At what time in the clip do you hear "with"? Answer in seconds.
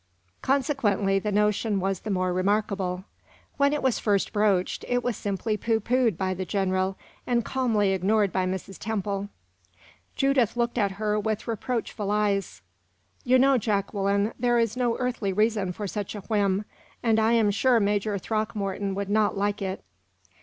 11.19-11.47